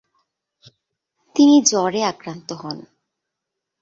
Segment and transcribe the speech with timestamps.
[1.35, 2.77] তিনি জ্বরে আক্রান্ত হন।